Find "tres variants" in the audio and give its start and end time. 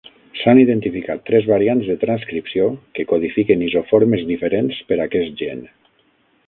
1.29-1.91